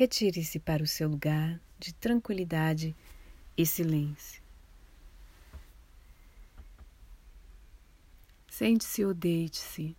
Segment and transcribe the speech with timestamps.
[0.00, 2.96] retire-se para o seu lugar de tranquilidade
[3.54, 4.42] e silêncio.
[8.48, 9.94] Sente-se ou deite-se.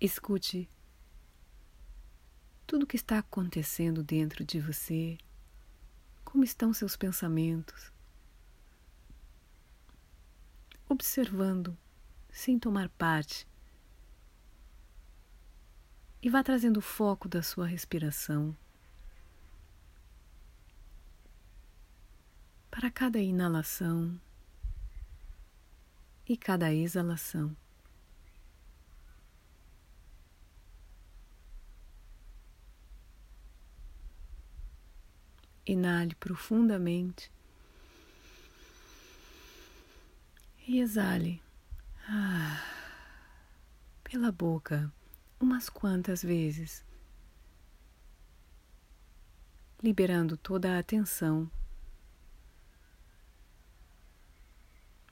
[0.00, 0.66] Escute
[2.66, 5.18] tudo o que está acontecendo dentro de você,
[6.24, 7.92] como estão seus pensamentos,
[10.92, 11.78] observando
[12.28, 13.46] sem tomar parte
[16.20, 18.56] e vá trazendo o foco da sua respiração
[22.68, 24.20] para cada inalação
[26.28, 27.56] e cada exalação.
[35.64, 37.30] Inale profundamente
[40.70, 41.42] e exale.
[42.08, 42.62] Ah,
[44.04, 44.92] pela boca.
[45.40, 46.84] Umas quantas vezes,
[49.82, 51.50] liberando toda a tensão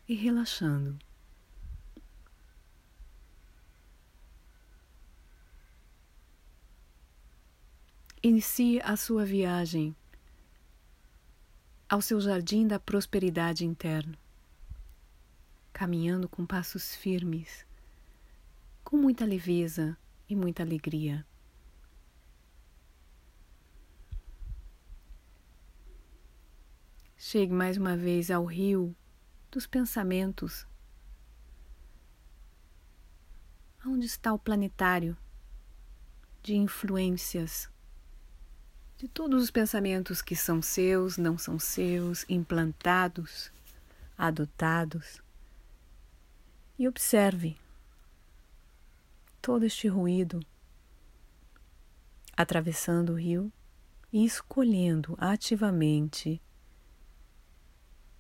[0.07, 0.97] e relaxando.
[8.23, 9.97] Inicie a sua viagem
[11.89, 14.17] ao seu jardim da prosperidade interno,
[15.73, 17.67] caminhando com passos firmes,
[18.85, 19.97] com muita leveza
[20.29, 21.27] e muita alegria.
[27.17, 28.97] Chegue mais uma vez ao rio
[29.51, 30.67] dos pensamentos.
[33.85, 35.17] Onde está o planetário
[36.43, 37.69] de influências
[38.99, 43.53] de todos os pensamentos que são seus, não são seus, implantados,
[44.17, 45.23] adotados.
[46.79, 47.57] E observe
[49.43, 50.41] todo este ruído
[52.37, 53.53] atravessando o rio
[54.13, 56.41] e escolhendo ativamente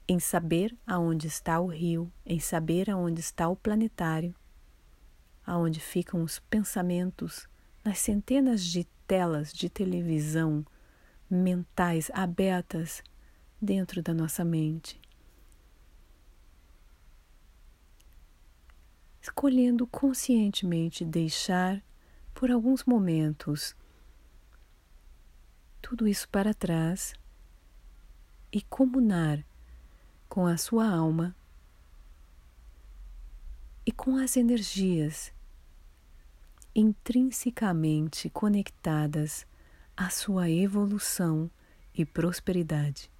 [0.08, 4.34] em saber aonde está o rio, em saber aonde está o planetário,
[5.47, 7.47] aonde ficam os pensamentos
[7.84, 10.66] nas centenas de telas de televisão
[11.30, 13.04] mentais abertas
[13.62, 15.00] dentro da nossa mente.
[19.28, 21.84] Escolhendo conscientemente deixar
[22.33, 23.77] por alguns momentos
[25.83, 27.12] tudo isso para trás
[28.50, 29.44] e comunar
[30.31, 31.37] com a sua alma
[33.84, 35.31] e com as energias
[36.75, 39.47] intrinsecamente conectadas
[39.95, 41.50] à sua evolução
[41.95, 43.10] e prosperidade.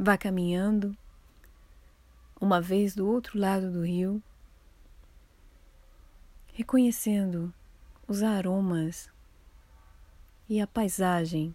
[0.00, 0.96] Vá caminhando
[2.40, 4.22] uma vez do outro lado do rio,
[6.54, 7.52] reconhecendo
[8.06, 9.10] os aromas
[10.48, 11.52] e a paisagem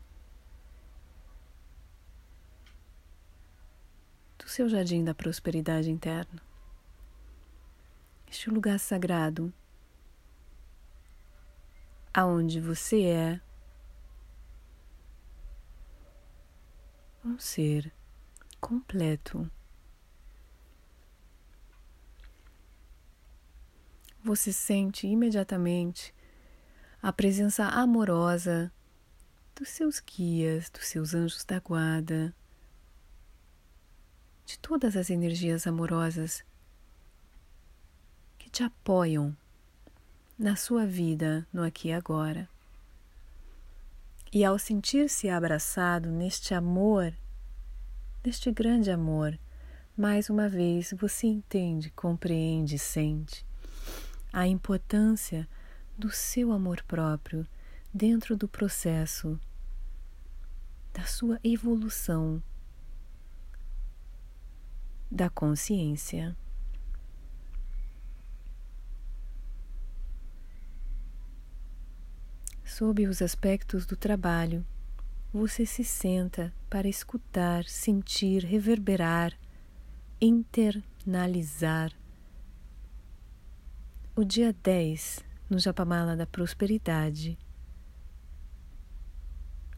[4.38, 6.42] do seu jardim da prosperidade interna.
[8.30, 9.54] Este lugar sagrado
[12.14, 13.42] aonde você é
[17.24, 18.03] um ser
[18.64, 19.52] completo.
[24.24, 26.16] você sente imediatamente
[27.02, 28.72] a presença amorosa
[29.54, 32.34] dos seus guias, dos seus anjos da guarda,
[34.46, 36.44] de todas as energias amorosas
[38.40, 39.36] que te apoiam
[40.40, 42.48] na sua vida no aqui e agora.
[44.32, 47.14] E ao sentir-se abraçado neste amor,
[48.24, 49.38] neste grande amor,
[49.98, 53.46] mais uma vez você entende, compreende, sente
[54.32, 55.48] a importância
[55.98, 57.46] do seu amor próprio
[57.94, 59.40] dentro do processo
[60.94, 62.42] da sua evolução
[65.12, 66.36] da consciência.
[72.64, 74.66] Sob os aspectos do trabalho,
[75.34, 79.34] você se senta para escutar, sentir, reverberar,
[80.22, 81.92] internalizar
[84.16, 87.36] o dia 10 no Japamala da Prosperidade,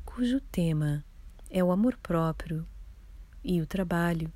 [0.03, 1.05] cujo tema
[1.49, 2.67] é o amor próprio
[3.41, 4.29] e o trabalho.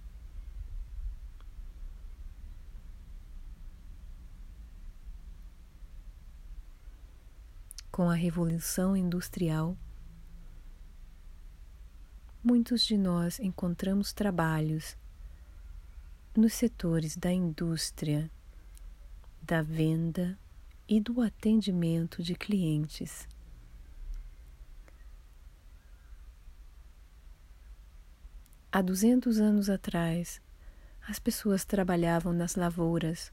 [7.92, 9.76] Com a Revolução Industrial,
[12.50, 14.98] muitos de nós encontramos trabalhos
[16.36, 18.28] nos setores da indústria,
[19.40, 20.36] da venda
[20.88, 23.28] e do atendimento de clientes.
[28.72, 30.42] Há 200 anos atrás,
[31.08, 33.32] as pessoas trabalhavam nas lavouras.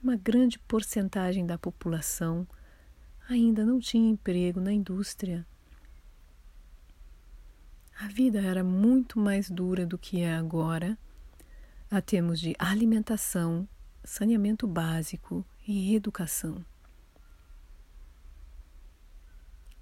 [0.00, 2.46] Uma grande porcentagem da população
[3.28, 5.46] ainda não tinha emprego na indústria.
[8.00, 10.96] A vida era muito mais dura do que é agora,
[11.90, 13.68] a termos de alimentação,
[14.02, 16.64] saneamento básico e educação.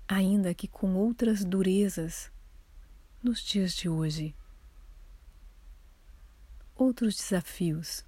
[0.08, 2.31] Ainda que com outras durezas
[3.22, 4.34] nos dias de hoje.
[6.75, 8.04] Outros desafios.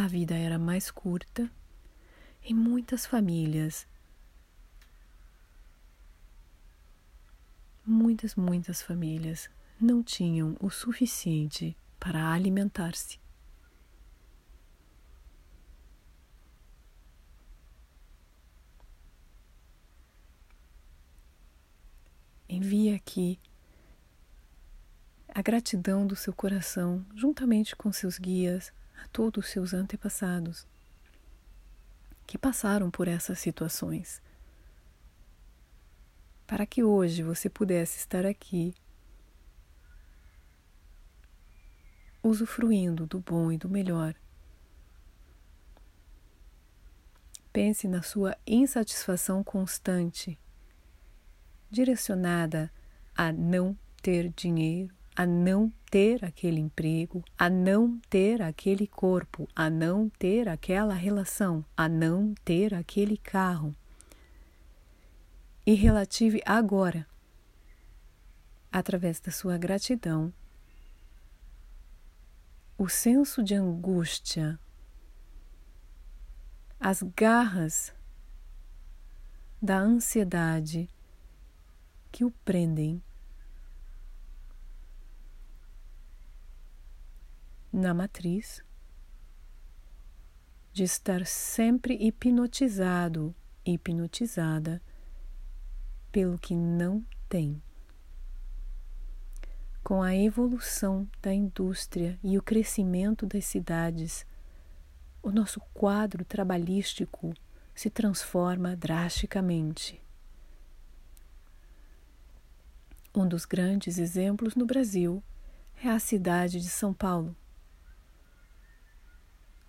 [0.00, 1.50] A vida era mais curta
[2.44, 3.84] e muitas famílias,
[7.84, 9.50] muitas, muitas famílias
[9.80, 13.18] não tinham o suficiente para alimentar-se.
[22.48, 23.40] Envie aqui
[25.34, 28.72] a gratidão do seu coração, juntamente com seus guias,
[29.04, 30.66] a todos os seus antepassados
[32.26, 34.20] que passaram por essas situações,
[36.46, 38.74] para que hoje você pudesse estar aqui
[42.22, 44.14] usufruindo do bom e do melhor.
[47.50, 50.38] Pense na sua insatisfação constante,
[51.70, 52.70] direcionada
[53.16, 59.68] a não ter dinheiro, a não ter aquele emprego, a não ter aquele corpo, a
[59.68, 63.74] não ter aquela relação, a não ter aquele carro.
[65.66, 67.04] E relative agora,
[68.70, 70.32] através da sua gratidão,
[72.78, 74.56] o senso de angústia,
[76.78, 77.92] as garras
[79.60, 80.88] da ansiedade
[82.12, 83.02] que o prendem
[87.78, 88.62] na matriz,
[90.72, 93.34] de estar sempre hipnotizado,
[93.64, 94.82] hipnotizada
[96.10, 97.62] pelo que não tem.
[99.82, 104.26] Com a evolução da indústria e o crescimento das cidades,
[105.22, 107.32] o nosso quadro trabalhístico
[107.74, 110.02] se transforma drasticamente.
[113.14, 115.22] Um dos grandes exemplos no Brasil
[115.82, 117.34] é a cidade de São Paulo.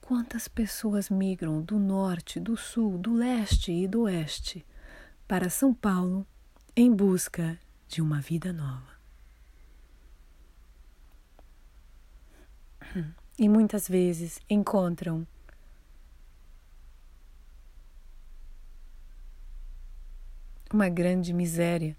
[0.10, 4.66] Quantas pessoas migram do norte, do sul, do leste e do oeste
[5.28, 6.26] para São Paulo
[6.76, 8.92] em busca de uma vida nova?
[13.38, 15.28] E muitas vezes encontram
[20.74, 21.96] uma grande miséria,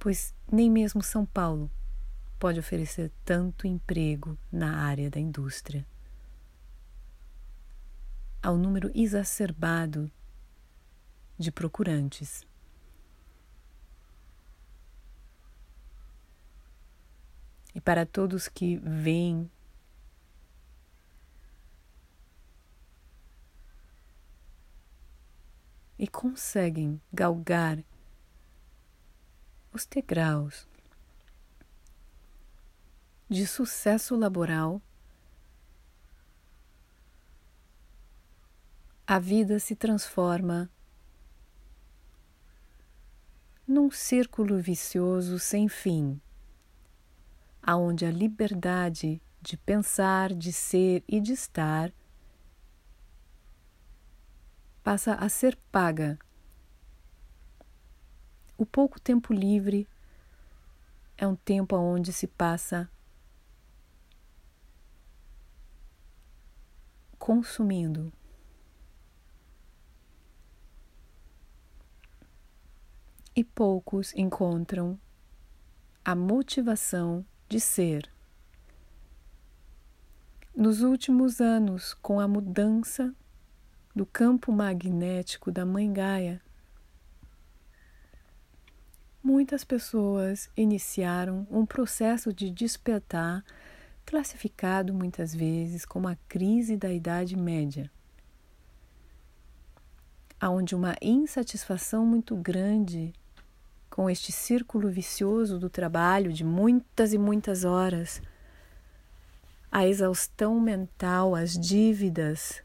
[0.00, 1.70] pois nem mesmo São Paulo
[2.46, 5.84] pode oferecer tanto emprego na área da indústria.
[8.40, 10.08] Ao número exacerbado
[11.36, 12.46] de procurantes.
[17.74, 19.50] E para todos que veem
[25.98, 27.82] e conseguem galgar
[29.72, 30.68] os degraus
[33.28, 34.80] de sucesso laboral,
[39.04, 40.70] a vida se transforma
[43.66, 46.20] num círculo vicioso sem fim,
[47.60, 51.92] aonde a liberdade de pensar, de ser e de estar
[54.84, 56.16] passa a ser paga.
[58.56, 59.88] O pouco tempo livre
[61.18, 62.88] é um tempo onde se passa
[67.26, 68.12] consumindo.
[73.34, 74.96] E poucos encontram
[76.04, 78.08] a motivação de ser.
[80.54, 83.12] Nos últimos anos, com a mudança
[83.92, 86.40] do campo magnético da Mãe Gaia,
[89.20, 93.44] muitas pessoas iniciaram um processo de despertar,
[94.06, 97.90] classificado muitas vezes como a crise da Idade Média,
[100.40, 103.12] onde uma insatisfação muito grande
[103.90, 108.22] com este círculo vicioso do trabalho de muitas e muitas horas,
[109.72, 112.62] a exaustão mental, as dívidas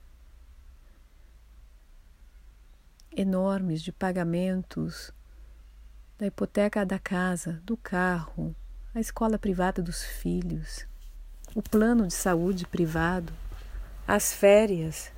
[3.12, 5.12] enormes de pagamentos
[6.20, 8.56] da hipoteca da casa, do carro,
[8.94, 10.86] a escola privada dos filhos,
[11.56, 13.34] o plano de saúde privado,
[14.08, 15.12] as férias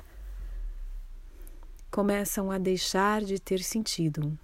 [1.91, 4.37] começam a deixar de ter sentido.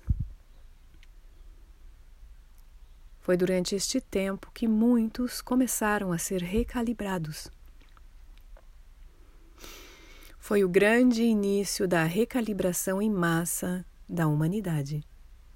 [3.19, 7.49] Foi durante este tempo que muitos começaram a ser recalibrados.
[10.37, 15.03] Foi o grande início da recalibração em massa da humanidade,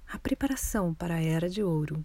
[0.06, 2.04] a preparação para a Era de Ouro.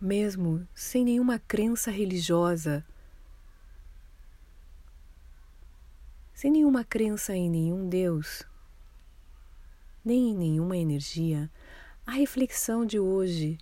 [0.00, 2.84] Mesmo sem nenhuma crença religiosa
[6.36, 8.42] sem nenhuma crença em nenhum Deus,
[10.04, 11.50] nem em nenhuma energia,
[12.06, 13.56] a reflexão de hoje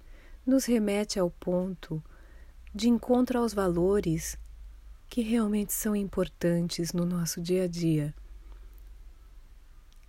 [0.44, 2.02] nos remete ao ponto
[2.74, 4.36] de encontro aos valores
[5.08, 8.12] que realmente são importantes no nosso dia a dia.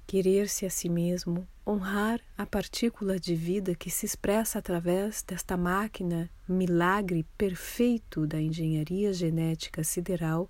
[0.08, 6.30] Querer-se a si mesmo, honrar a partícula de vida que se expressa através desta máquina
[6.48, 10.48] milagre perfeito da engenharia genética sideral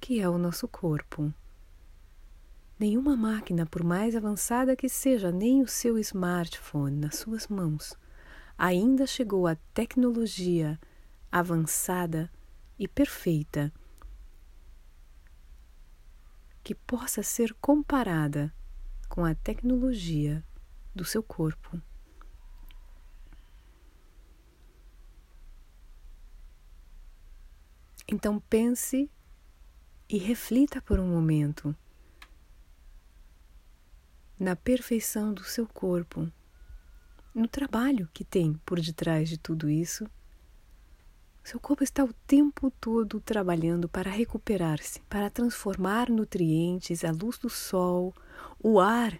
[0.00, 1.32] que é o nosso corpo.
[2.78, 7.94] Nenhuma máquina, por mais avançada que seja, nem o seu smartphone nas suas mãos,
[8.58, 10.78] ainda chegou à tecnologia
[11.30, 12.30] avançada
[12.78, 13.72] e perfeita
[16.62, 18.52] que possa ser comparada
[19.08, 20.44] com a tecnologia
[20.94, 21.80] do seu corpo.
[28.08, 29.10] Então pense
[30.08, 31.74] e reflita por um momento
[34.38, 36.30] na perfeição do seu corpo,
[37.34, 40.08] no trabalho que tem por detrás de tudo isso.
[41.42, 47.48] Seu corpo está o tempo todo trabalhando para recuperar-se, para transformar nutrientes, a luz do
[47.48, 48.14] sol,
[48.58, 49.18] o ar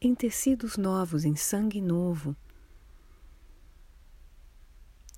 [0.00, 2.36] em tecidos novos, em sangue novo.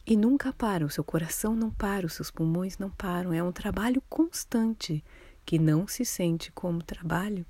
[0.06, 3.32] E nunca para, o seu coração não para, os seus pulmões não param.
[3.32, 5.02] É um trabalho constante
[5.44, 7.44] que não se sente como trabalho,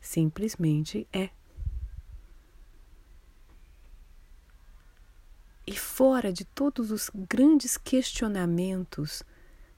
[0.00, 1.30] simplesmente é.
[5.66, 9.22] E fora de todos os grandes questionamentos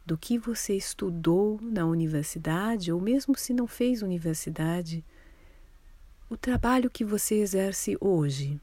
[0.07, 5.05] do que você estudou na universidade, ou mesmo se não fez universidade,
[6.31, 8.61] o trabalho que você exerce hoje.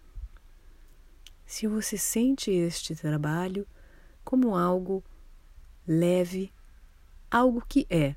[1.46, 3.68] Se você sente este trabalho
[4.24, 5.04] como algo
[5.86, 6.52] leve,
[7.30, 8.16] algo que é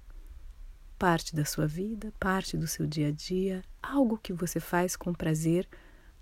[0.96, 5.12] parte da sua vida, parte do seu dia a dia, algo que você faz com
[5.12, 5.68] prazer,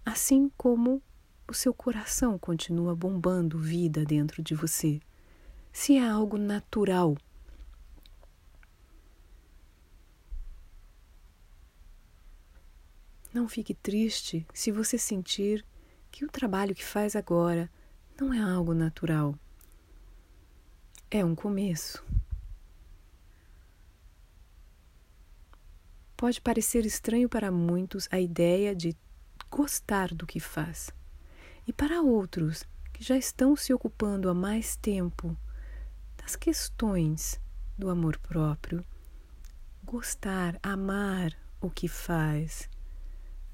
[0.06, 1.02] assim como
[1.46, 5.00] o seu coração continua bombando vida dentro de você.
[5.74, 7.16] Se é algo natural,
[13.34, 15.66] Não fique triste se você sentir
[16.08, 17.68] que o trabalho que faz agora
[18.16, 19.36] não é algo natural.
[21.10, 22.04] É um começo.
[26.16, 28.96] Pode parecer estranho para muitos a ideia de
[29.50, 30.90] gostar do que faz.
[31.66, 32.62] E para outros
[32.92, 35.36] que já estão se ocupando há mais tempo
[36.24, 37.38] das questões
[37.76, 38.82] do amor próprio,
[39.84, 42.66] gostar, amar o que faz,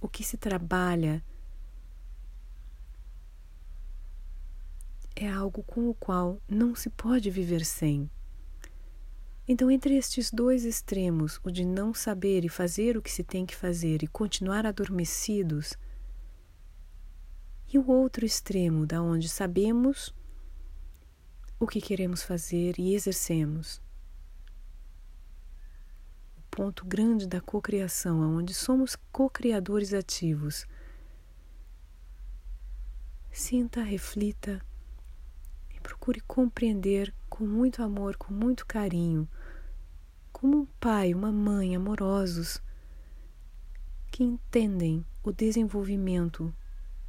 [0.00, 1.20] o que se trabalha,
[5.16, 8.08] é algo com o qual não se pode viver sem.
[9.48, 13.44] Então, entre estes dois extremos, o de não saber e fazer o que se tem
[13.44, 15.76] que fazer e continuar adormecidos,
[17.72, 20.14] e o outro extremo, da onde sabemos
[21.60, 23.82] o que queremos fazer e exercemos.
[26.38, 30.66] O ponto grande da cocriação, onde somos co-criadores ativos.
[33.30, 34.60] Sinta, reflita
[35.72, 39.28] e procure compreender com muito amor, com muito carinho
[40.32, 42.62] como um pai, uma mãe amorosos
[44.10, 46.54] que entendem o desenvolvimento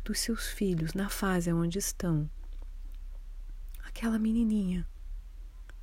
[0.04, 2.30] dos seus filhos na fase onde estão.
[3.84, 4.88] Aquela menininha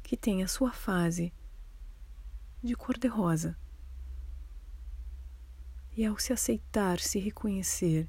[0.02, 1.32] que tem a sua fase
[2.62, 3.56] de cor-de-rosa.
[5.96, 8.08] E ao se aceitar, se reconhecer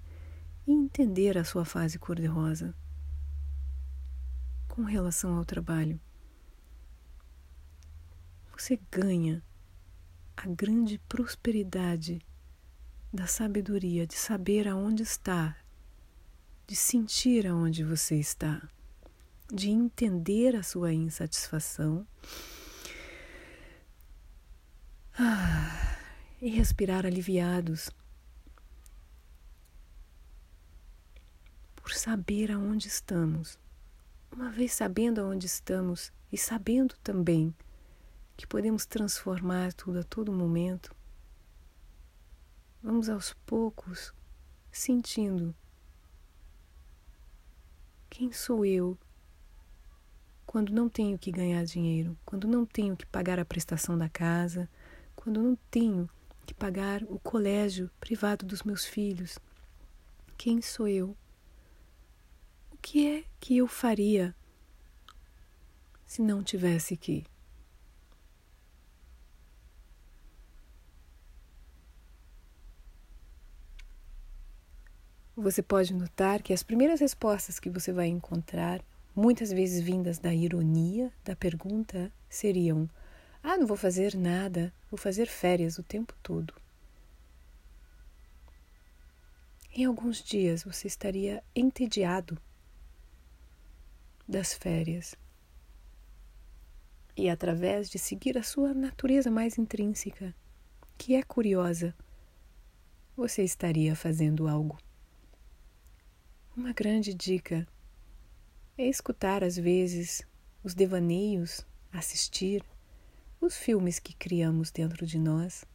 [0.65, 2.75] e entender a sua fase cor-de-rosa
[4.67, 5.99] com relação ao trabalho,
[8.55, 9.43] você ganha
[10.37, 12.21] a grande prosperidade
[13.11, 15.57] da sabedoria de saber aonde está,
[16.67, 18.69] de sentir aonde você está,
[19.51, 22.05] de entender a sua insatisfação
[25.17, 25.97] ah,
[26.39, 27.89] e respirar aliviados
[31.75, 33.57] por saber aonde estamos.
[34.31, 37.53] Uma vez sabendo aonde estamos e sabendo também
[38.37, 40.95] que podemos transformar tudo a todo momento,
[42.83, 44.13] vamos aos poucos
[44.71, 45.55] sentindo
[48.09, 48.97] quem sou eu
[50.49, 54.67] quando não tenho que ganhar dinheiro, quando não tenho que pagar a prestação da casa,
[55.15, 56.09] quando não tenho
[56.43, 59.37] que pagar o colégio privado dos meus filhos.
[60.35, 61.15] Quem sou eu?
[62.71, 64.35] O que é que eu faria
[66.03, 67.23] se não tivesse que?
[75.35, 78.83] Você pode notar que as primeiras respostas que você vai encontrar,
[79.19, 82.89] muitas vezes vindas da ironia da pergunta, seriam:
[83.43, 86.53] Ah, não vou fazer nada, vou fazer férias o tempo todo.
[89.75, 92.37] Em alguns dias você estaria entediado
[94.27, 95.15] das férias.
[97.15, 100.33] E através de seguir a sua natureza mais intrínseca,
[100.97, 101.93] que é curiosa,
[103.17, 104.77] você estaria fazendo algo.
[106.55, 107.67] Uma grande dica
[108.81, 110.25] é escutar às vezes
[110.63, 112.63] os devaneios, assistir
[113.41, 115.65] os filmes que criamos dentro de nós,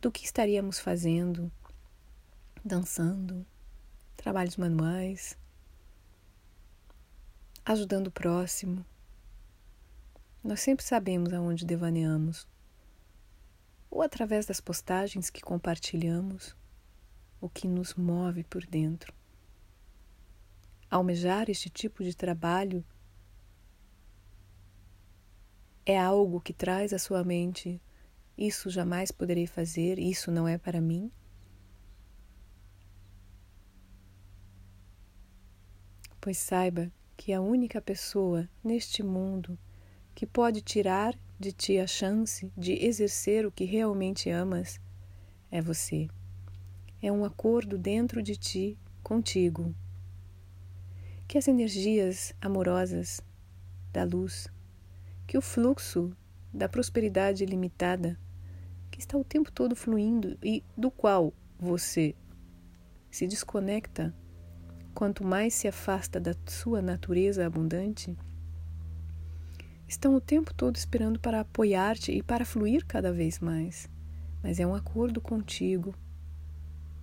[0.00, 1.50] do que estaríamos fazendo,
[2.64, 3.46] dançando,
[4.16, 5.38] trabalhos manuais,
[7.64, 8.84] ajudando o próximo.
[10.42, 12.48] Nós sempre sabemos aonde devaneamos,
[13.88, 16.56] ou através das postagens que compartilhamos,
[17.40, 19.14] o que nos move por dentro.
[20.92, 22.84] Almejar este tipo de trabalho
[25.86, 27.80] é algo que traz à sua mente:
[28.36, 31.10] isso jamais poderei fazer, isso não é para mim?
[36.20, 39.58] Pois saiba que a única pessoa neste mundo
[40.14, 44.78] que pode tirar de ti a chance de exercer o que realmente amas
[45.50, 46.06] é você.
[47.00, 49.74] É um acordo dentro de ti contigo
[51.32, 53.22] que as energias amorosas
[53.90, 54.48] da luz,
[55.26, 56.14] que o fluxo
[56.52, 58.20] da prosperidade ilimitada,
[58.90, 62.14] que está o tempo todo fluindo e do qual você
[63.10, 64.14] se desconecta
[64.94, 68.14] quanto mais se afasta da sua natureza abundante,
[69.88, 73.88] estão o tempo todo esperando para apoiar-te e para fluir cada vez mais.
[74.42, 75.94] Mas é um acordo contigo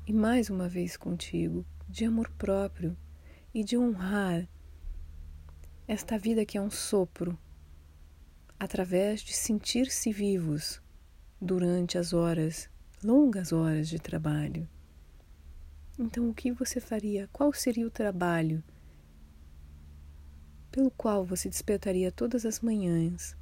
[0.06, 2.96] e mais uma vez contigo, de amor próprio,
[3.54, 4.48] e de honrar
[5.88, 7.38] esta vida que é um sopro,
[8.60, 10.80] através de sentir-se vivos
[11.42, 12.70] durante as horas,
[13.04, 14.70] longas horas de trabalho.
[15.98, 17.28] Então, o que você faria?
[17.34, 18.64] Qual seria o trabalho
[20.72, 23.36] pelo qual você despertaria todas as manhãs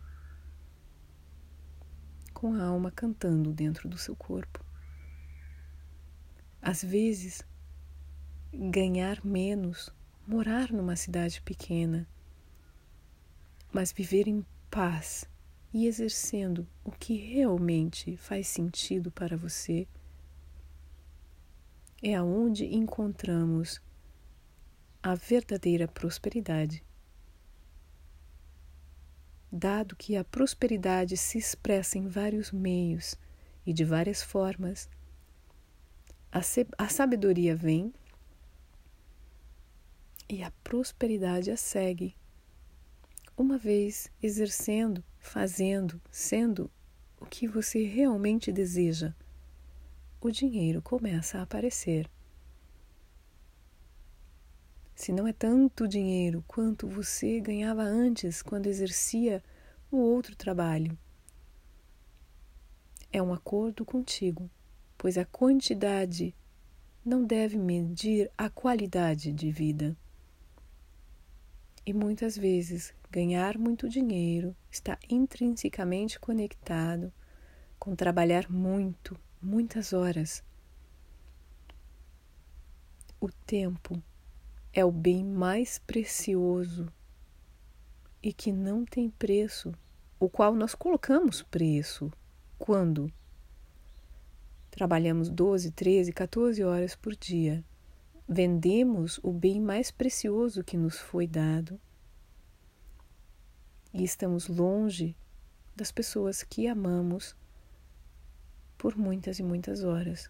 [2.34, 4.64] com a alma cantando dentro do seu corpo?
[6.62, 7.44] Às vezes,
[8.54, 9.94] ganhar menos
[10.28, 12.06] morar numa cidade pequena,
[13.72, 15.26] mas viver em paz
[15.74, 19.88] e exercendo o que realmente faz sentido para você,
[22.04, 23.82] é aonde encontramos
[25.02, 26.84] a verdadeira prosperidade.
[29.50, 33.16] Dado que a prosperidade se expressa em vários meios
[33.66, 34.90] e de várias formas,
[36.30, 37.94] a, sabedoria vem
[40.30, 42.16] e a prosperidade a segue.
[43.38, 46.70] Uma vez exercendo, fazendo, sendo
[47.20, 49.14] o que você realmente deseja,
[50.20, 52.10] o dinheiro começa a aparecer.
[54.96, 59.44] Se não é tanto dinheiro quanto você ganhava antes quando exercia
[59.92, 60.98] o outro trabalho,
[63.14, 64.50] é um acordo contigo,
[64.98, 66.36] pois a quantidade
[67.06, 69.96] não deve medir a qualidade de vida.
[71.88, 77.14] E muitas vezes ganhar muito dinheiro está intrinsecamente conectado
[77.80, 80.44] com trabalhar muito, muitas horas.
[83.22, 84.04] O tempo
[84.74, 86.92] é o bem mais precioso
[88.22, 89.72] e que não tem preço,
[90.20, 92.12] o qual nós colocamos preço
[92.60, 93.10] quando
[94.70, 97.64] trabalhamos 12, 13, 14 horas por dia.
[98.30, 101.80] Vendemos o bem mais precioso que nos foi dado
[103.94, 105.16] e estamos longe
[105.74, 107.38] das pessoas que amamos
[108.78, 110.30] por muitas e muitas horas.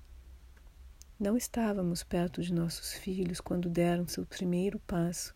[1.19, 5.35] Não estávamos perto de nossos filhos quando deram seu primeiro passo.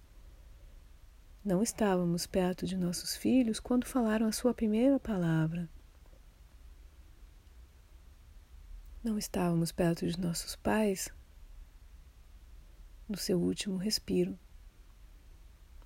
[1.43, 5.67] Não estávamos perto de nossos filhos quando falaram a sua primeira palavra.
[9.03, 11.09] Não estávamos perto de nossos pais
[13.11, 14.39] no seu último respiro.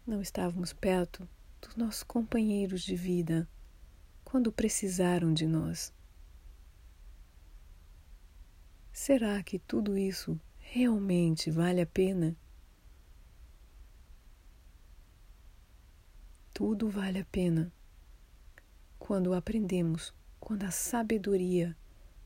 [0.06, 1.28] Não estávamos perto
[1.60, 3.50] dos nossos companheiros de vida
[4.24, 5.92] quando precisaram de nós.
[8.94, 12.38] Será que tudo isso realmente vale a pena?
[16.54, 17.74] Tudo vale a pena
[19.00, 21.76] quando aprendemos, quando a sabedoria,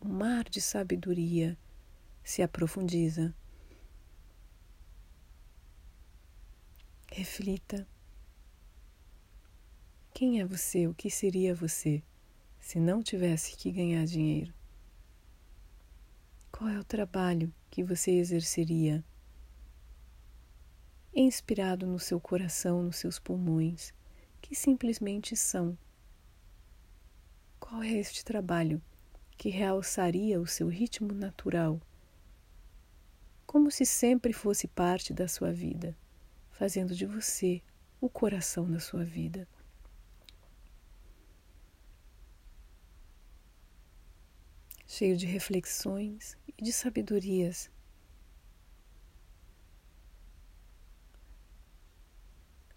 [0.02, 1.58] o mar de sabedoria
[2.22, 3.34] se aprofundiza.
[7.12, 7.88] Reflita.
[10.14, 10.88] Quem é você?
[10.88, 12.04] O que seria você
[12.60, 14.54] se não tivesse que ganhar dinheiro?
[16.52, 19.04] Qual é o trabalho que você exerceria?
[21.14, 23.92] Inspirado no seu coração, nos seus pulmões,
[24.40, 25.78] que simplesmente são.
[27.60, 28.82] Qual é este trabalho
[29.36, 31.82] que realçaria o seu ritmo natural,
[33.48, 35.98] como se sempre fosse parte da sua vida,
[36.60, 37.64] fazendo de você
[38.00, 39.48] o coração da sua vida?
[45.00, 47.72] cheio de reflexões e de sabedorias.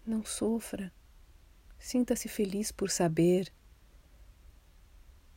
[0.05, 0.93] Não sofra,
[1.79, 3.51] sinta-se feliz por saber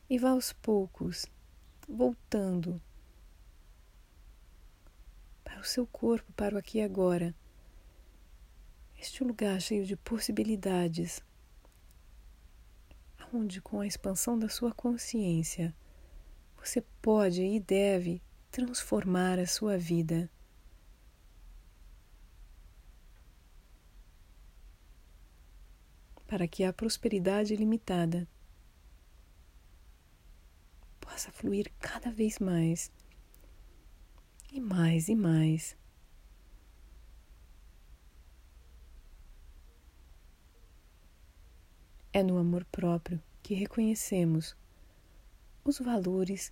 [0.08, 1.26] e vá aos poucos
[1.88, 2.80] voltando
[5.42, 7.34] para o seu corpo, para o aqui e agora.
[8.98, 11.22] Este lugar cheio de possibilidades,
[13.32, 15.74] onde com a expansão da sua consciência
[16.56, 20.30] você pode e deve transformar a sua vida.
[26.26, 28.26] Para que a prosperidade ilimitada
[31.00, 32.90] possa fluir cada vez mais
[34.52, 35.76] e mais e mais.
[42.16, 44.56] É no amor próprio que reconhecemos
[45.62, 46.50] os valores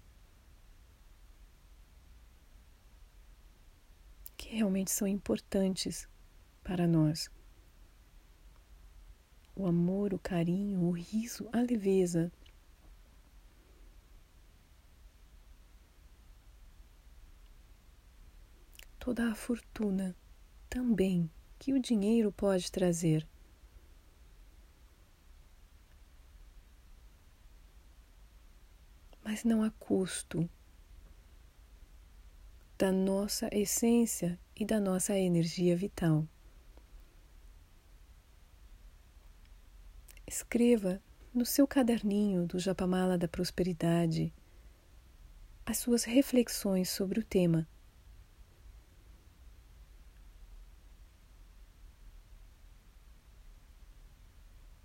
[4.36, 6.06] que realmente são importantes
[6.62, 7.30] para nós.
[9.56, 12.30] O amor, o carinho, o riso, a leveza.
[18.98, 20.14] Toda a fortuna
[20.68, 23.26] também que o dinheiro pode trazer.
[29.34, 30.48] Mas não a custo
[32.78, 36.24] da nossa essência e da nossa energia vital.
[40.24, 41.02] Escreva
[41.34, 44.32] no seu caderninho do Japamala da Prosperidade
[45.66, 47.66] as suas reflexões sobre o tema.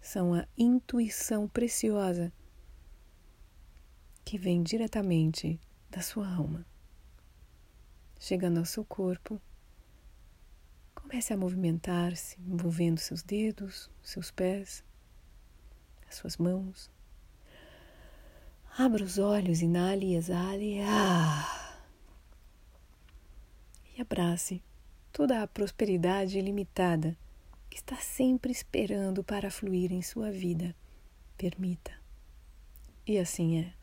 [0.01, 2.33] São a intuição preciosa
[4.29, 6.63] que vem diretamente da sua alma.
[8.19, 9.41] Chegando ao seu corpo,
[10.93, 14.83] comece a movimentar-se, envolvendo seus dedos, seus pés,
[16.07, 16.91] as suas mãos.
[18.77, 20.79] Abra os olhos, inale e exale.
[20.81, 21.81] Ah!
[23.97, 24.61] E abrace
[25.11, 27.17] toda a prosperidade ilimitada
[27.67, 30.75] que está sempre esperando para fluir em sua vida.
[31.35, 31.93] Permita.
[33.07, 33.78] E assim é.